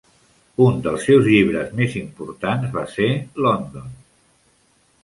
Un 0.67 0.79
dels 0.87 1.05
seus 1.09 1.27
llibres 1.33 1.75
més 1.81 1.99
importants 2.01 2.75
va 2.79 2.87
ser 2.95 3.13
"London". 3.49 3.95